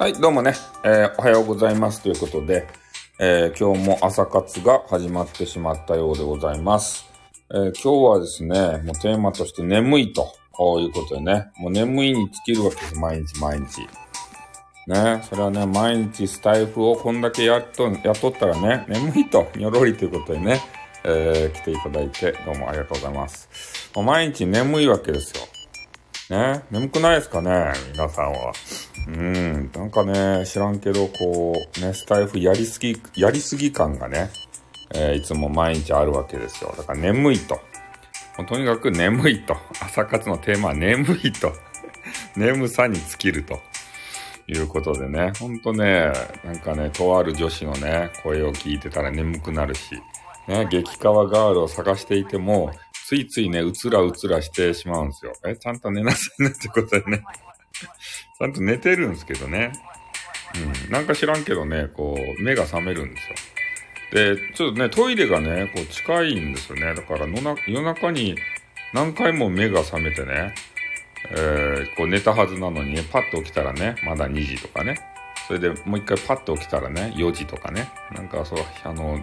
[0.00, 2.66] はい、どうもね、えーおはようございますということで、
[3.18, 7.04] えー今日も朝活が始まってしまったようでございます。
[7.50, 13.80] えー今日はですね、もうテーマとして眠いと、こういうことでね、もう眠いに尽きるわけです、毎日毎日。
[14.86, 20.62] ね、それはね、毎日スタイフをこんだけやっと、雇ったらね、眠いと、にょろりということでね、
[21.04, 23.90] え来ていただいて、どうもありがとうございます。
[23.94, 25.59] もう毎日眠いわけですよ。
[26.30, 28.52] ね、眠くないですかね皆さんは。
[29.08, 34.30] うん、なんかね、知らんけど、こう、ね、スタイフやりすぎ、やりすぎ感がね、
[34.94, 36.72] えーいつも毎日あるわけですよ。
[36.76, 37.56] だから眠いと。
[38.38, 39.56] もうとにかく眠いと。
[39.80, 41.52] 朝活のテーマは眠いと。
[42.36, 43.58] 眠さに尽きると。
[44.46, 46.12] いうことでね、ほんとね、
[46.44, 49.94] なんかね、とある女子のね、声を聞いてたら眠くなるし、
[50.48, 52.72] ね、激川ガールを探していても、
[53.10, 55.32] ついついね、うつらうつらしてしまうんですよ。
[55.44, 57.24] え、ちゃんと寝なさいねってことでね。
[58.38, 59.72] ちゃんと寝てるんですけどね。
[60.86, 60.92] うん。
[60.92, 64.36] なんか知らんけどね、こう、目が覚めるんですよ。
[64.36, 66.94] で、ちょっとね、トイレがね、こう近いんですよね。
[66.94, 68.36] だからの、夜中に
[68.94, 70.54] 何回も目が覚めてね、
[71.32, 75.00] えー、こう寝たはずなのにね、パッと起きたらね、まだ2時とかね。
[75.48, 77.88] それでもう一回パッと起きたらね、4時とかね。
[78.14, 79.18] なんかそう、あの、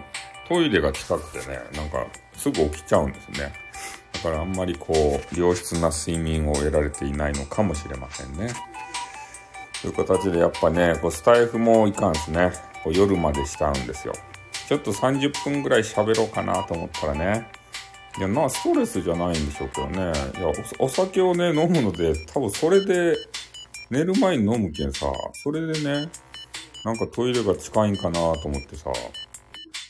[0.46, 3.67] トイレが近くてね、なんかすぐ起きちゃうんですね。
[4.22, 8.52] だからあんまりこう、良質な睡眠を得られていないのかもしれませんね。
[9.80, 12.52] という形でやっぱね、こうスタイフもいかんですね。
[12.82, 14.14] こう夜までしちゃうんですよ。
[14.68, 17.48] ちょっと30分ぐらい喋ろうかなと思ったらね、
[18.18, 20.12] いや、な、ストレスじゃないんでしょうけどね。
[20.36, 23.16] いや、おお酒をね、飲むので、多分それで、
[23.90, 26.10] 寝る前に飲むけんさ、それでね、
[26.84, 28.90] なんかトイレが近いんかなと思ってさ、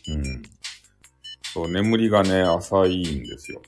[0.09, 0.43] うん。
[1.55, 3.63] そう、眠りがね、浅いんですよ。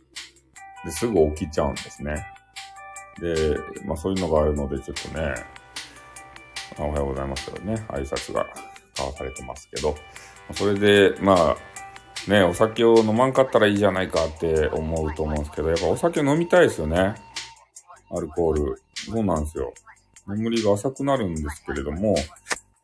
[0.84, 2.26] で、すぐ起きちゃうんですね。
[3.20, 5.34] で、まあそういうのがあるので、ちょっとね、
[6.78, 7.74] おはようございますよね。
[7.88, 8.46] 挨拶が
[8.90, 9.94] 交わされてますけど、
[10.54, 11.56] それで、まあ、
[12.30, 17.14] ね、お酒を飲まんかったらいいじゃないかって思うと思うんですけど、やっぱお酒飲みたいですよね。
[18.10, 18.82] アルコール。
[18.94, 19.72] そうなんですよ。
[20.26, 22.14] 眠りが浅くなるんですけれども、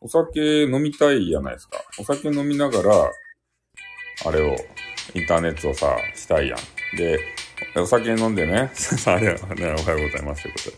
[0.01, 1.79] お酒飲みたいじゃないですか。
[1.99, 3.11] お酒飲みながら、
[4.25, 4.57] あれを、
[5.15, 6.97] インターネットをさ、したいやん。
[6.97, 7.19] で、
[7.77, 8.71] お酒飲んでね、
[9.07, 10.71] あれはね、おはようございますということ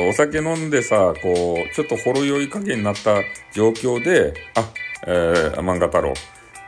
[0.00, 0.08] で。
[0.08, 3.22] お酒飲んでさ、こう、ちょっとほろ酔い加減になった
[3.52, 4.68] 状況で、あ、
[5.06, 6.12] えー、漫画太郎。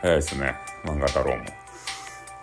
[0.00, 0.54] 早いですね。
[0.84, 1.44] 漫画太郎も。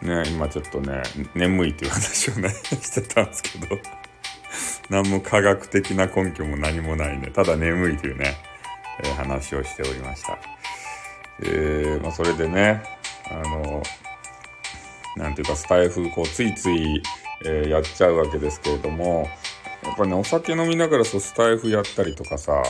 [0.01, 1.01] ね、今ちょっとね、
[1.33, 2.49] 眠いっていう話をね、
[2.81, 3.79] してたんですけど、
[4.89, 7.31] 何も科学的な根拠も何もないね。
[7.33, 8.37] ただ眠いというね、
[9.03, 10.37] えー話をしておりました。
[11.41, 12.83] えー、まあそれでね、
[13.31, 13.81] あの、
[15.15, 17.01] なんていうかスタイフ、こう、ついつい、
[17.45, 19.29] えーやっちゃうわけですけれども、
[19.83, 22.63] やっぱね、お酒飲みながらそうスタイフやったりとかさ、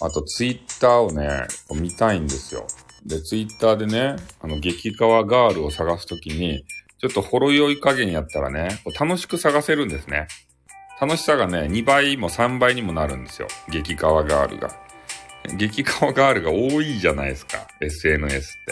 [0.00, 2.66] あとツイッターをね、見たいんですよ。
[3.04, 6.64] で、ツイッターでね、あの、激川ガールを探すときに、
[6.98, 10.28] ちょっとほろ酔い加減やったらね、こう楽しく探せるんですね。
[11.00, 13.48] 楽しさがね、2倍も3倍にもなるんですよ。
[13.70, 14.70] 激川ガールが。
[15.56, 17.68] 激川ガールが多いじゃないですか。
[17.80, 18.64] SNS っ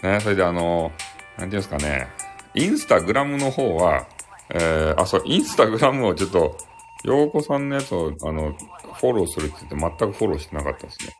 [0.00, 0.08] て。
[0.08, 1.07] ね、それであの、な
[1.46, 2.08] んていうんですかね、
[2.54, 4.06] インスタグラムの方は、
[4.50, 6.56] えー、あ、そう、インスタグラムをちょっと、
[7.04, 8.52] ようこさんのやつを、あの、
[8.94, 11.16] フォローするって言って全くフォローしてなかったですね。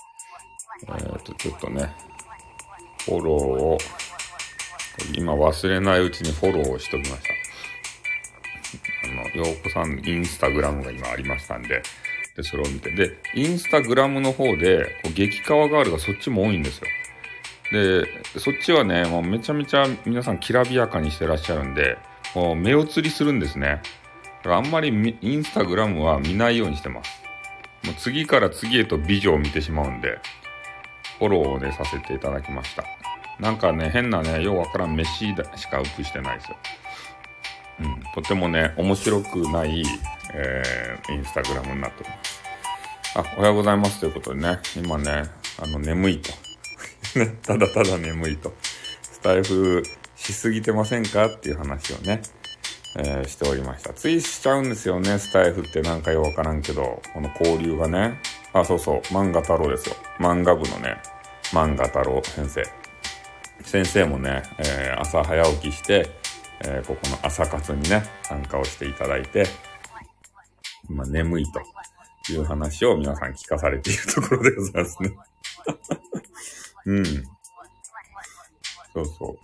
[0.89, 1.93] えっ、と、ちょっとね、
[3.05, 3.79] フォローを、
[5.15, 7.39] 今忘れないうちにフォローをしときました。
[9.09, 11.83] あの、ようこさん、インスタグラムが今ありましたんで、
[12.37, 12.91] で、それを見て。
[12.93, 16.87] で、インスタグラムの方で、こう激川ガールがそっちも多いんですよ。
[17.73, 18.07] で、
[18.39, 21.99] そっちはね、もうめちゃめちゃ皆さんきらびやかにしてらっしゃるんで、
[22.35, 23.83] もう目移りするんですね。
[24.39, 27.23] だからあんまりインスタグラムは見ないようにしてます。
[27.85, 30.19] もう次から次へと美女を見てしまうんで、
[31.19, 32.85] フォローをね、させていただきました。
[33.39, 36.57] なんかね、変なね、ようわからん飯しかアップしてないですよ。
[37.81, 39.83] うん、とてもね、面白くない、
[40.35, 42.43] えー、インスタグラムになっております。
[43.15, 45.25] あ、おはようございますということでね、今ね、
[45.63, 46.48] あの、眠いと。
[47.17, 48.55] ね、 ただただ眠いと。
[49.03, 49.83] スタイフ
[50.17, 52.23] しすぎてませんかっていう話をね、
[52.97, 53.93] えーしておりました。
[53.93, 58.21] ついしちゃうんですよね、スタイフってなんかようわからんけど、この交流がね。
[58.53, 59.97] あ、そうそう、漫画太郎ですよ。
[60.19, 60.97] 漫画部のね、
[61.53, 62.63] 漫画太郎先生。
[63.65, 66.11] 先生もね、えー朝早起きして、
[66.61, 69.45] えーここの朝活にね、参加をしていただいて、
[70.89, 75.11] 今眠いという話を皆さん聞かされているところでございますね。
[76.89, 77.05] うん。
[77.05, 79.37] そうそ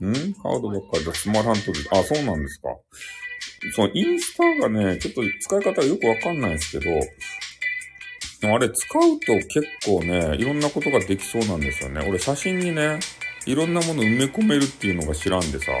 [0.00, 0.10] う。
[0.10, 0.34] ん？
[0.34, 2.68] カードばっかりでスマラントで、あ、そうなんですか。
[3.74, 12.06] そのインスタがね、ちょっと使い方がよくわかんないですけど、あれ使うと結構ね、いろんなことができそうなんですよね。
[12.08, 13.00] 俺写真にね、
[13.46, 15.72] いろんなもの埋め込めるっていうのが知らんでさ。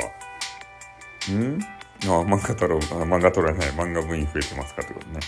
[1.32, 1.62] ん？
[2.02, 5.20] あ、漫画太郎、あ漫画太郎じゃない、漫画部員増えてますかってことね。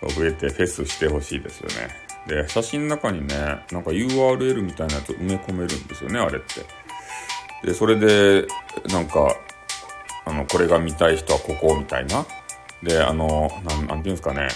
[0.00, 2.05] そう増えてフェスしてほしいですよね。
[2.26, 3.34] で、写真の中にね、
[3.70, 7.66] なんか URL みたいなやつ埋め込めるんですよね、あれって。
[7.66, 8.46] で、それで、
[8.92, 9.36] なんか、
[10.24, 12.26] あの、これが見たい人はここみたいな。
[12.82, 14.48] で、あの、なん、なんていうんですかね。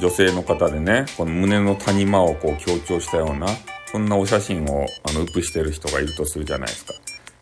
[0.00, 3.46] 女性の方でね、この胸の谷間をこう強調したような、
[3.90, 6.94] そんなお写真をあの、ウップしてる人がいるとするじゃないですか。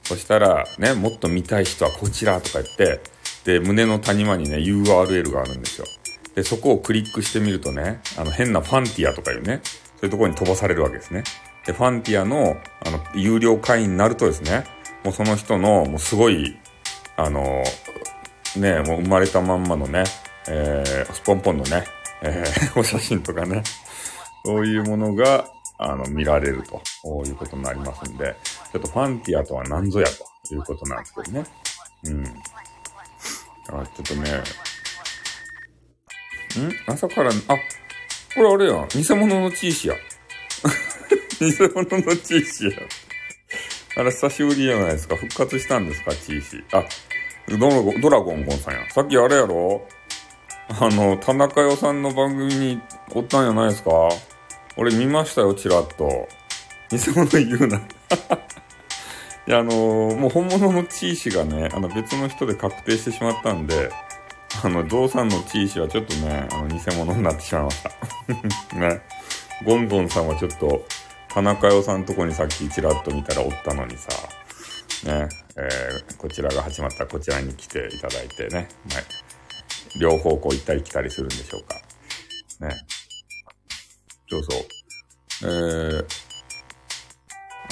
[0.02, 3.00] そしたら、ね、もっと見たい人はこちらとか言って、
[3.44, 5.86] で、胸の谷間にね、URL があるんですよ。
[6.34, 9.70] で、そこをクリックしてみるとね、あの、変なファンティアとかいうね、そ
[10.02, 11.24] ういうところに飛ばされるわけですね。
[11.66, 14.64] で、ファンティアの、あの、有料会員になるとですね、
[15.04, 16.56] もうその人の、もうすごい、
[17.16, 17.62] あの、
[18.56, 20.04] ね、もう生まれたまんまのね、
[20.48, 21.84] えー、スポンポンのね、
[22.22, 23.62] えー、お写真とかね、
[24.44, 25.46] そういうものが、
[25.78, 26.80] あの、見られると
[27.26, 28.36] いうことになりますんで、
[28.72, 30.06] ちょっとファンティアとは何ぞや
[30.48, 31.44] ということなんですけどね。
[32.04, 32.24] うん。
[32.24, 32.30] あ、
[33.68, 34.42] ちょっとね、
[36.60, 36.72] ん？
[36.86, 37.32] 朝から、あ、
[38.34, 38.86] これあれや。
[38.88, 39.94] 偽物のチーシや。
[41.40, 42.72] 偽物のチーシや。
[43.96, 45.16] あれ久しぶりじゃないですか。
[45.16, 46.64] 復活したんですか、チーシ。
[46.72, 46.84] あ、
[47.58, 48.90] ドラゴン、ドラゴンゴンさんや。
[48.90, 49.86] さっきあれやろ？
[50.80, 53.90] あの、田中代さんの番組におったんやないですか？
[54.78, 56.28] 俺見ましたよ、ちらっと。
[56.90, 57.78] 偽物言うな。
[59.46, 63.90] いや、あのー、もう本物のチーシがね、あの別の人で確定してしまったんで、
[64.64, 67.82] あの、ゾウさんのチーシはちょっとね、あの、偽物になってしまいまし
[68.70, 68.76] た。
[68.76, 69.02] ね。
[69.64, 70.86] ゴンゴンさんはちょっと、
[71.28, 74.08] 田中代さんとこにさっきちらっと見たらおったのにさ、
[75.04, 78.68] ね、えー、こちらが始まったらこちらに来ていただいてね、はい。
[79.98, 81.76] 両方こう行ったり来たりするんでしょうか。
[82.60, 82.76] ね。
[84.28, 84.62] そうそう。
[85.44, 86.04] えー、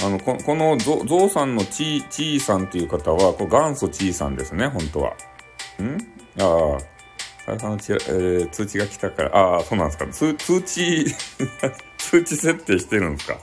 [0.05, 5.13] あの、ここのゾゾウさんのち、ちーさんっていう方は、こ元祖ちーさんですね、本当は。
[5.81, 6.20] ん？
[6.39, 6.91] ああ。
[7.45, 10.07] さやさんのち、えー、通知が来たから、ああ、そうなんですか。
[10.07, 11.05] 通、通知
[11.97, 13.39] 通知設定してるんですか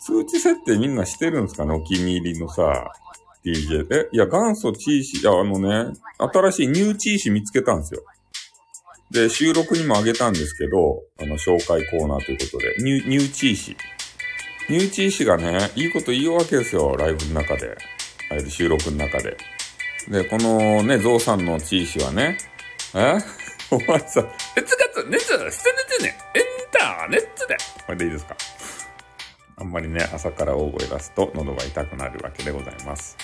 [0.00, 2.90] 通知設定みんなしてるんですかねお気に入りのさ、
[3.44, 3.86] DJ。
[3.92, 8.02] え、いや、元祖チーシー、あのね、新しいニューチーシ見つけたんですよ。
[9.10, 13.76] で、収録にもあげたんですけど、あの、紹介コーナーということで、ニュニューチーシ。
[14.68, 17.76] ニューチーシがね、いいこと言うわけですよ、ライブの中で。
[18.30, 19.36] あれ収録の中で。
[20.08, 22.38] で、このね、ゾウさんのチーシーはね、
[22.94, 23.14] え？
[23.70, 24.24] お前さ、
[24.56, 27.56] 熱月、熱、捨ててね、エンターネットで。
[27.84, 28.36] これでいいですか？
[29.58, 33.16] あんまりね、朝から大声出すと喉が痛くなるわけでございます。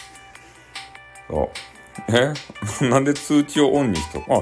[1.28, 1.50] そ
[2.08, 2.16] う。
[2.16, 2.32] え？
[2.88, 4.40] なんで通知をオンにしとあ、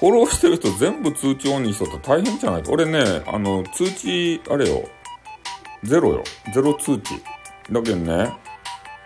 [0.00, 2.72] フォローしてる人全部通知オンにしとったら大変じゃないと。
[2.72, 4.88] 俺ね、あの、通知、あれよ。
[5.82, 6.24] ゼロよ。
[6.54, 7.22] ゼロ通知。
[7.70, 8.32] だけどね、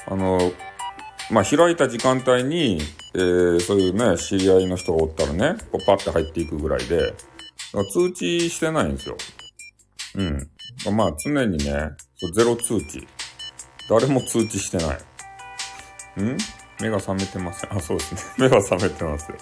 [0.06, 0.52] あの、
[1.30, 2.80] まあ、開いた時間帯に、
[3.14, 7.14] えー、そういうね、知り合いの人がおったらね、こうパッて入っていくぐらいで、
[7.92, 9.16] 通知してないんですよ。
[10.14, 10.96] うん。
[10.96, 11.90] まあ常にね、
[12.34, 13.06] ゼロ通知。
[13.88, 14.96] 誰も通知してない。
[16.22, 16.38] ん？
[16.80, 17.66] 目が覚めてます。
[17.70, 18.20] あ、そうですね。
[18.38, 19.32] 目が覚めてます。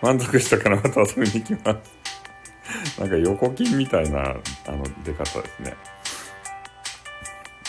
[0.00, 1.76] 満足したからまた遊びに行きま
[2.94, 2.98] す。
[3.00, 4.20] なんか横金みたいな、
[4.66, 5.76] あの、出方ですね。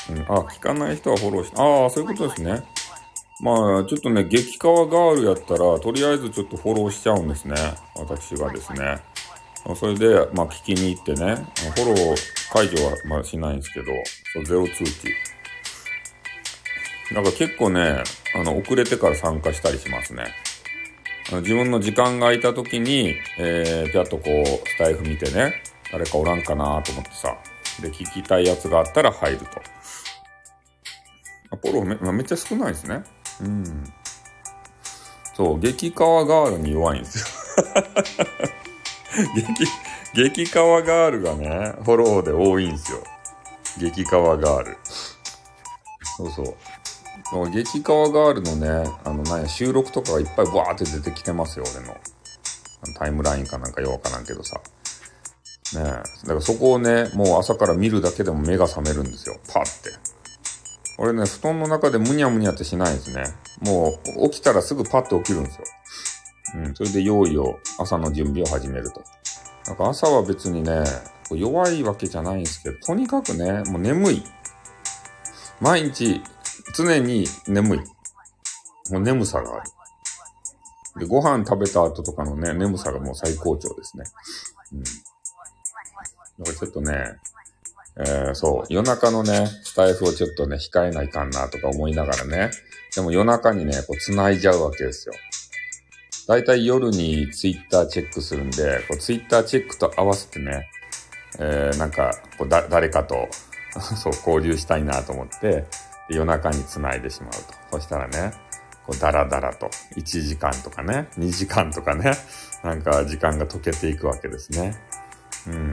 [0.10, 2.64] うん、あ、聞かない人はフォローして、ああ、そういうことですね。
[3.42, 7.56] まあ、ちょっとね、激川ガールやったら、とりあえずちょっとフォローしちゃうんですね。
[7.96, 9.02] 私がですね。
[9.76, 11.36] それで、まあ、聞きに行ってね、
[11.76, 13.86] フォロー解除は、まあ、しないんですけど、
[14.46, 15.08] ゼロ通知。
[17.14, 18.04] なんか結構ね、
[18.36, 20.26] あの、遅れてから参加したりしますね。
[21.32, 27.38] 自分の時間が空いた時に、えー、ぴゃっとこう、スタイフ見てね、誰かおらんかなと思ってさ、
[27.82, 29.46] で、聞きたいやつがあったら入ると。
[31.56, 33.04] フォローめ、めっちゃ少ないですね。
[33.42, 33.94] うん。
[35.36, 37.26] そう、激川ガールに弱いんですよ。
[40.14, 43.04] 激、激川ガールがね、フォローで多いんですよ。
[43.80, 44.78] 激川ガール。
[46.18, 46.56] そうそう。
[47.50, 51.96] 激川ガールのね、あの、なんや、収録とかがいっぱいバーって出てきてますよ、俺の。
[52.96, 54.62] タイムラインかなんかようわからんけどさ。
[55.74, 55.82] ねえ。
[55.82, 55.94] だ
[56.28, 59.38] からそこをね、もう朝から見るだけでも目が覚めるんですよ。
[59.52, 59.70] パって。
[60.98, 63.24] 俺ね、布団の中でむにゃむにゃってしないですね。
[63.62, 65.64] もう、起きたらすぐパッと起きるんですよ。
[66.56, 69.02] うん、それで用意を、朝の準備を始めると。
[69.66, 70.84] なんか朝は別にね、
[71.32, 74.24] 弱いわけじゃないんですけど、とにかくね、もう眠い。
[75.60, 76.22] 毎日、
[76.76, 77.80] 常に眠い。
[78.92, 79.72] もう眠さがある。
[81.00, 84.04] で、ご飯食べた後とかのね、眠さがもう最高潮ですね。
[84.74, 84.84] うん
[86.40, 87.20] だからちょっとね、
[87.98, 92.52] えー、そう、夜中のね、スタイフをちょっとね、控えないかんなとか思いながらね、
[92.96, 95.14] でも夜中にね、こう繋いじゃうわけですよ。
[96.28, 100.70] だいたい夜にツイッターチェックするんで、こうツイッターチェックと合わせてね、
[101.40, 103.28] えー、なんか、こうだ、誰かと
[103.80, 105.66] そう、交流したいなと思って、
[106.10, 107.32] 夜中に繋いでしまう
[107.72, 107.78] と。
[107.78, 108.34] そしたらね、
[108.86, 112.14] こう、だらだらと、1時間とかね、2時間とかね、
[112.64, 114.76] なんか時間が溶けていくわけですね。
[115.48, 115.72] うん。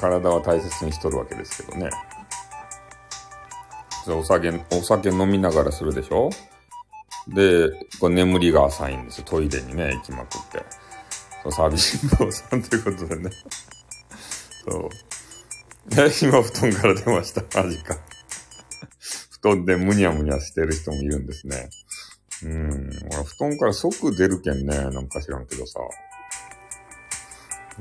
[0.00, 1.90] 体は大切にしとるわけですけどね。
[4.08, 6.28] お酒、お酒飲みながらするでしょ？
[7.28, 9.24] で、これ眠りが浅いんですよ。
[9.24, 10.64] トイレにね、行きまくって。
[11.44, 13.30] そう、サービス坊さんということでね。
[14.68, 14.88] そう。
[15.94, 17.62] で、今布団から出ました。
[17.62, 17.96] マジか。
[19.40, 21.70] 布団でむにゃむにゃしてる人もいるんですね。
[22.42, 22.90] うん。
[23.12, 24.76] 俺、布団から即出るけんね。
[24.76, 25.78] なんか知らんけどさ。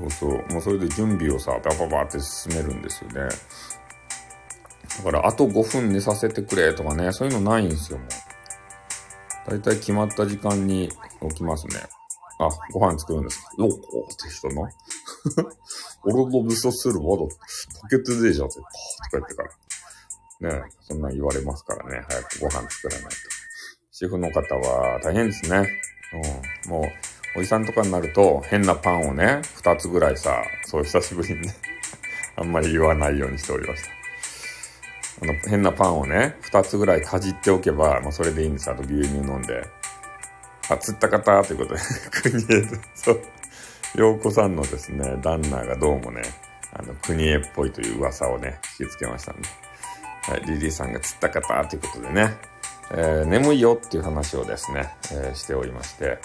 [0.02, 0.54] そうそう。
[0.54, 3.30] もうそれで準備をさ、バババって進めるんですよね。
[4.98, 9.50] だから、あと5分寝させてくれとかね、そういうのないんですよ、もう。
[9.50, 10.90] だいたい決まった時間に
[11.30, 11.76] 起きますね。
[12.40, 14.68] あ、ご飯作るんですかよっこって人の？
[16.04, 17.30] 俺の味噌汁まだ溶
[17.90, 18.70] けてねえじゃって、とか
[19.14, 19.50] 言ってから。
[20.64, 22.04] ねそんな言われますからね。
[22.10, 23.16] 早くご飯作らないと。
[23.92, 25.70] シェフの方は大変ですね。
[26.66, 26.72] うん。
[26.72, 26.84] もう、
[27.36, 31.56] おじさんとかになると、変なパンをね、二つぐらいさ、そう久しぶりにね、
[32.36, 33.92] あんまり言わないようにしておりました。
[35.24, 38.70] あの、変なパンをね、二つぐらいかじっておけば、まあ、それでいいんです。
[38.70, 39.66] あと牛乳飲んで。
[40.70, 41.44] あ、釣った方？
[41.44, 43.22] ということで、 国枝、そう。
[43.96, 46.22] 洋子さんのですね、旦那がどうもね、
[46.74, 49.48] あの、国枝っぽいという噂をね、聞きつけましたんで。
[50.24, 51.66] はい、リリーさんが釣った方？
[51.66, 52.38] ということでね、
[52.92, 56.20] えー、眠いよっていう話をですね、えー、しておりまして、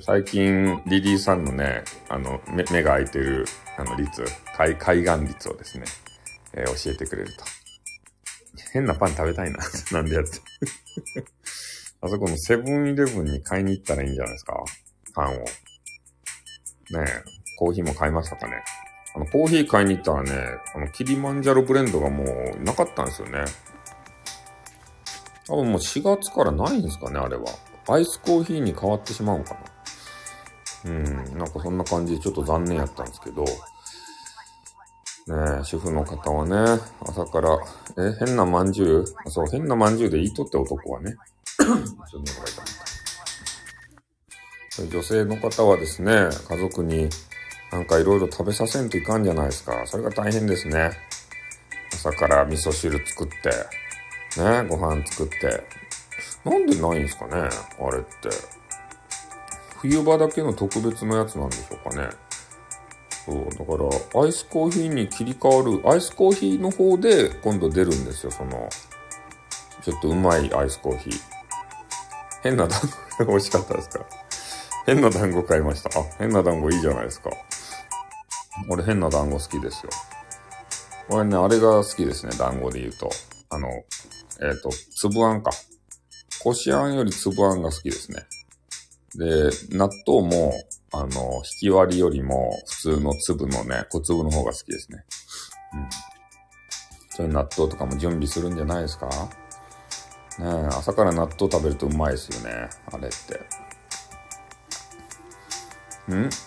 [0.00, 3.44] 最近、リリーさんのね、あの、目目が開いてる、
[3.78, 4.24] あの、率、
[4.56, 5.84] 海、海岸率をですね、
[6.54, 7.44] えー、教えてくれると。
[8.72, 9.58] 変なパン食べたいな。
[9.92, 10.30] なんでやって。
[12.00, 14.62] あそこのセブンイレブンに買いに行ったらいいんじゃないですか？
[15.14, 15.38] パンを。
[15.38, 15.44] ね
[17.06, 17.22] え、
[17.58, 18.62] コーヒーも買いましたかね？
[19.14, 23.44] あの、コーヒー買いに行ったらね、あの、キリマンジャロブレンドがもうなかったんですよね。
[25.46, 27.44] 多分もう4月からないんですかね、あれは。
[27.88, 29.60] アイスコーヒーに変わってしまうんかな。
[30.84, 33.48] うん、なんかそんな感じでちょっと残念やったんですけど、ね
[35.60, 37.58] え、主婦の方はね、朝から、
[37.96, 41.16] え、変な饅頭そう、変な饅頭で言いとって男は ね。
[44.90, 47.08] 女性の方はですね、家族に
[47.72, 49.86] なんかいろいろ食べさせんといかんじゃないですか。
[49.86, 50.90] それが大変ですね。
[51.92, 55.64] 朝から味噌汁作って、ね、ご飯作って。
[56.44, 58.53] なんでないんですかね、あれって。
[59.84, 62.08] 冬場だけの特別なやつなんでしょうかね。
[63.26, 68.70] そう、だから、アイスコーヒーに切り替わる、アイスコーヒーの方で今度出るんですよ、その、
[69.82, 71.12] ちょっとうまいアイスコーヒー。
[72.42, 74.06] 変な団子、美味しかったですか？
[74.86, 76.00] 変な団子買いました。
[76.00, 77.30] あ、変な団子いいじゃないですか。
[78.70, 79.90] 俺変な団子好きですよ。
[81.10, 83.10] 俺ね、あれが好きですね、団子で言うと。
[83.50, 85.50] あの、えっ、ー、と、粒あんか。
[86.42, 88.24] こしあんより粒あんが好きですね。
[89.16, 90.52] で、納豆も、
[90.92, 95.04] あの、引き割りよりも普通の粒のね、小粒の方が好きですね。
[95.74, 95.88] うん。
[97.10, 99.06] そういう納豆とかも準備するんじゃないですか？
[100.38, 102.68] ねえ、朝から納豆食べるとうまいですよね。
[102.92, 103.34] あれって。
[106.12, 106.28] ん？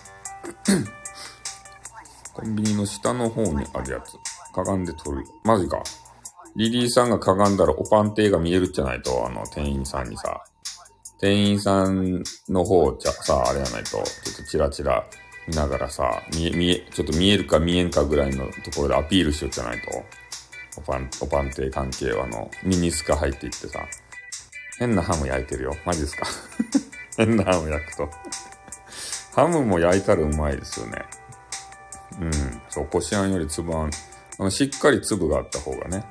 [2.34, 4.12] コンビニの下の方にあるやつ。
[4.54, 5.24] かがんで取る。
[5.44, 5.82] マジか。
[6.54, 10.44] リリーさんがかがんだらおパンテーが見えるじゃないと、あの、店員さんにさ。
[11.20, 15.04] 店員さんの方じゃさ、あれやないと、ちょっとチラチラ
[15.48, 20.04] 見ながらさ、見え、見え、ちょっと見えるか見えんかぐらいのところでアピールしようじゃないと、
[20.76, 23.80] おパン、おパンテ関係はあの、ミニスカ入っていってさ、
[24.78, 25.76] 変なハム焼いてるよ。
[25.84, 26.26] マジですか？
[27.16, 28.08] 変なハム焼くと
[29.34, 31.04] ハムも焼いたらうまいですよね。
[32.20, 32.30] うん。
[32.68, 33.90] そう、こしあんより粒あん。
[34.38, 36.04] あの、しっかり粒があった方がね。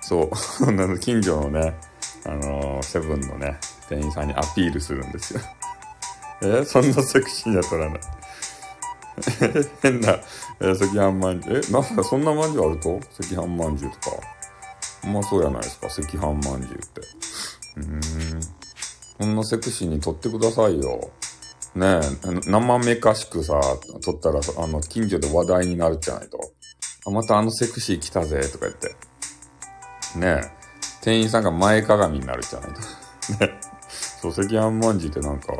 [0.00, 0.30] そう。
[1.00, 1.78] 近所のね、
[2.24, 5.40] あのー、セブンのね、店員さんにアピールするんですよ。
[6.42, 8.00] えそんなセクシーには取らない。
[9.82, 10.10] 変な、
[10.60, 11.62] えー、赤飯まんじゅう。
[11.68, 13.00] え、なんかそんなまんじゅうあると？
[13.20, 14.16] 赤飯まんじゅうとか。
[15.04, 17.00] うまそうやないですか、赤飯まんじゅうって。
[17.76, 18.40] うーん。
[19.18, 21.10] こんなセクシーに撮ってくださいよ。
[21.74, 23.60] ねえ、生めかしくさ、
[24.04, 26.52] 撮ったら、あの、近所で話題になるじゃないと。
[27.06, 28.96] あ、またあのセクシー来たぜ、とか言って。
[30.18, 30.50] ねえ、
[31.02, 32.70] 店員さんが前かがみになるじゃない
[33.38, 33.44] と。
[33.44, 33.57] ね
[34.20, 35.54] そう、赤飯まんじってなんか、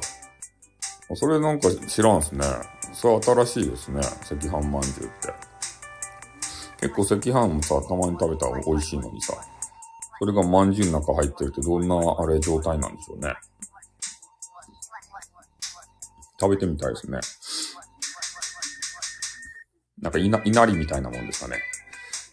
[1.15, 2.45] それなんか知らんすね。
[2.93, 4.01] それ新しいですね。
[4.01, 5.35] 赤飯まんじゅうって。
[6.81, 9.35] 結構赤飯もさ、たまに食べたら美味しいのにさ、
[10.19, 13.35] それがまんじゅうの中入ってるってどんなあれ状態なんでしょうね。
[16.41, 17.19] 食べてみたいですね。
[20.01, 21.61] なんかいな、稲荷みたいなもんですかね。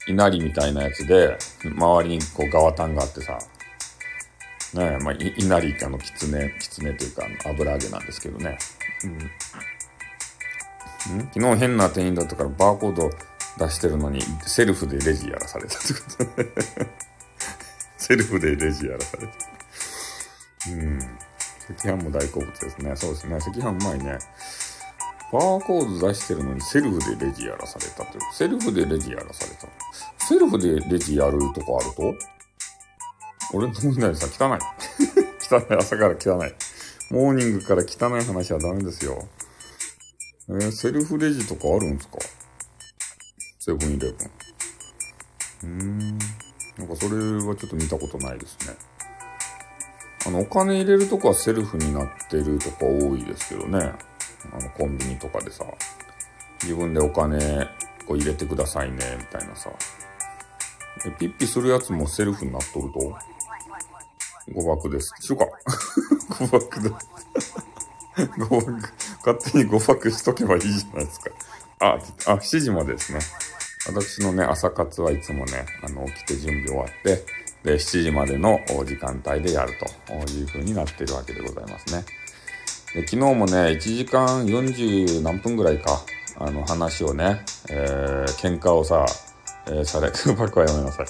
[0.08, 3.40] 稲荷みたいなやつで、周りにこうガワタンがあってさ、
[4.76, 8.58] ねえ、まあ、い稲荷ってあの、キツネ、キツネというか、油揚げなんですけどね。
[9.06, 9.12] うん。
[11.18, 13.10] ん昨日変な店員だったからバーコード
[13.58, 16.46] 出してるのに、セルフでレジやらされたってこと
[17.98, 19.34] セルフでレジやらされた。
[20.72, 21.00] うん。
[21.78, 22.96] 赤飯も大好物ですね。
[22.96, 23.38] そうですね。
[23.38, 24.20] 赤飯うまいね。
[25.32, 28.20] バーコード出してるのにセルフでレジやらされたって。
[28.34, 29.68] セルフでレジやらされた。
[30.26, 32.35] セルフでレジやるとこあると？
[33.56, 34.60] 俺の問題さ、汚い。
[35.42, 36.54] 汚い、朝から汚い。
[37.12, 39.28] モーニングから汚い話はダメですよ。
[40.50, 42.18] えー、セルフレジとかあるんですか？
[43.60, 45.78] セブンイレブン。
[45.78, 46.18] うーん。
[46.78, 47.16] なんかそれ
[47.48, 48.76] はちょっと見たことないですね。
[50.28, 53.94] あの、お金入れるとこはセルフになってるとこ多いですけどね。
[54.52, 55.64] あの、コンビニとかでさ、
[56.64, 57.70] 自分でお金
[58.08, 59.72] こう入れてくださいね、みたいなさ。
[61.20, 63.16] ピッピするやつもセルフになっとると？
[64.54, 65.14] 誤爆です。
[65.22, 65.46] しょか
[66.40, 67.00] 誤爆だ。
[68.38, 68.72] 誤爆。
[69.26, 71.32] 勝手に誤爆しとけばいいじゃないですか。
[71.80, 71.98] あ、あ、
[72.36, 73.20] 7時までですね。
[73.88, 77.24] 私のね、朝活はいつもね、あの、起きて準備終わって、
[77.64, 79.74] で、7時までの時間帯でやる
[80.08, 82.04] という風になっているわけでございますね。
[82.94, 86.02] で昨日もね、1時間40何分ぐらいか、
[86.38, 89.06] あの話をね、えー、喧嘩をさ、
[89.68, 91.06] えー、され、 爆はやめなさい。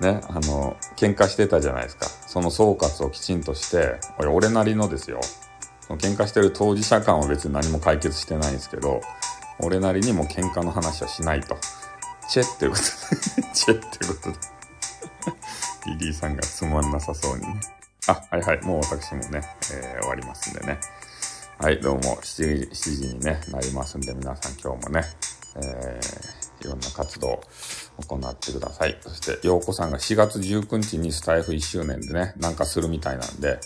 [0.00, 2.06] ね、あの、喧嘩してたじゃないですか。
[2.06, 5.20] その総括をきちんとして、これ俺なりのですよ。
[5.80, 9.02] その喧嘩してる当事者間は別に何も解決してないんですけど、
[9.60, 11.56] 俺なりにも喧嘩の話はしないと。
[12.28, 14.36] チェっていうことで、 チェってことで。
[15.86, 17.60] リリーさんがつまんなさそうにね。
[18.06, 18.62] あ、はいはい。
[18.62, 20.78] もう私もね、えー、終わりますんでね。
[21.58, 25.04] はい、どうも7時、7時にね、なりますんで、皆さん今日もね、
[25.56, 27.40] えー、いろんな活動を
[28.06, 28.96] 行ってください。
[29.00, 33.58] そして、ようこさんが4月19日にスタイフ1周年でね、なんかするみたいなんで、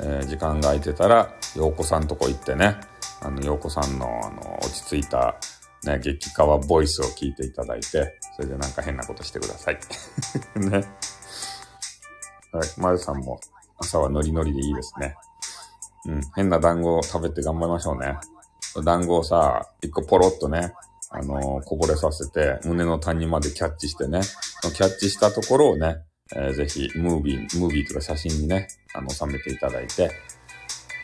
[0.00, 2.80] えー、時間が空いてたら、ようこさんとこ行ってね、
[3.22, 5.36] あの、ようこさんの、あの、落ち着いた、
[5.84, 9.78] ね、激川ボイスを聞いていただいて、それでなんか変なことしてください。
[10.58, 10.70] ね。
[12.52, 13.40] はい、まるさんも
[13.78, 15.16] 朝はノリノリでいいですね。
[16.06, 18.16] うん、変な団子を食べて頑張りましょうね。
[18.84, 20.72] 団子をさ、一個ポロっとね、
[21.12, 24.20] あのー、こぼれさせて、胸の谷までキャッチしてね、
[24.62, 25.98] キャッチしたところをね、
[26.36, 30.10] えー、ぜひ、ムービー、ムービーとか写真にね、あの、収めていただいて、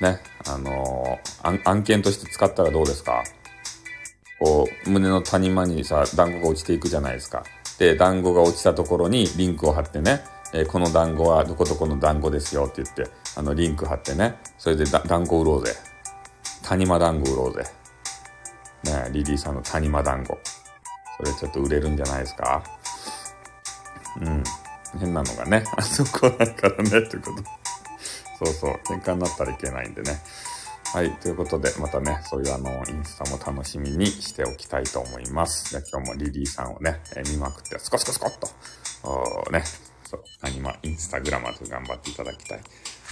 [0.00, 3.24] ね、あのー、案件として使ったらどうですか？
[4.38, 7.42] こう、胸の谷間にさ、団子が落ちていくじゃないですか。
[7.78, 15.72] で、団子が落ちたところにリンクを貼ってね、えー、この団子はどこどこの団子ですよって言って、あの、リンク貼ってね、それで団子売ろうぜ。
[16.62, 17.64] 谷間団子売ろうぜ。
[18.86, 20.38] ねリリーさんの谷間団子。
[21.18, 22.62] それちょっと売れるんじゃないですか？
[24.20, 24.42] うん。
[24.98, 27.32] 変なのがね、 あそこないからね、ってこ
[28.38, 28.44] と。
[28.44, 30.20] そうそう、喧嘩になったらいけないんでね。
[30.92, 31.10] はい。
[31.16, 35.70] ということで、またね、そういうあの、インスタも楽しみにしておきたいと思います。
[35.70, 38.48] じゃ今日もリリーさんをね、え見まくって、スコスコスコっと、
[39.48, 39.64] おね、
[40.08, 42.60] そう、アニマ、インスタグラマーと頑張っていただきたい。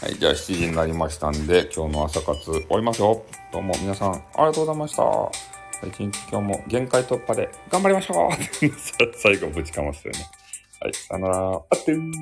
[0.03, 0.19] はい。
[0.19, 3.23] じゃあ7時になりましたんで、今日の朝活終わりますよ。
[3.53, 5.54] どうも皆さん、ありがとうございました。
[5.87, 8.31] 一日今日も限界突破で頑張りましょう
[9.19, 10.21] 最後ぶちかますよね。
[10.81, 10.95] はい。
[10.95, 11.37] さよなら。
[11.37, 12.13] あってー